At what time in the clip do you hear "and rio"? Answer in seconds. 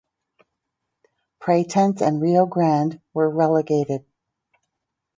2.01-2.47